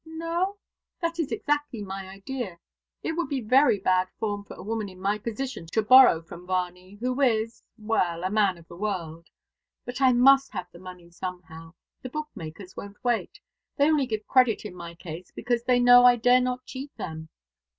[0.03, 0.57] "No?
[0.99, 2.57] That is exactly my idea.
[3.03, 6.47] It would be very bad form for a woman in my position to borrow from
[6.47, 9.27] Varney who is well, a man of the world.
[9.85, 11.75] But I must have the money somehow.
[12.01, 13.39] The bookmakers won't wait.
[13.77, 17.29] They only give credit in my case because they know I dare not cheat them."